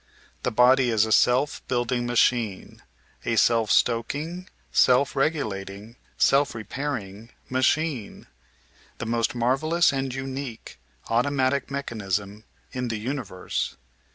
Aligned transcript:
The 0.41 0.49
body 0.51 0.89
is 0.89 1.05
a 1.05 1.11
self 1.11 1.61
building 1.67 2.07
machine; 2.07 2.81
a 3.23 3.35
self 3.35 3.69
stoking, 3.69 4.49
self 4.71 5.15
regulating, 5.15 5.95
self 6.17 6.55
repairing 6.55 7.29
machine— 7.51 8.25
^the 8.97 9.05
most 9.07 9.35
marvellous 9.35 9.93
and 9.93 10.11
unique 10.11 10.79
automatic 11.11 11.69
mechanism 11.69 12.45
in. 12.71 12.87
the 12.87 12.97
universe. 12.97 13.77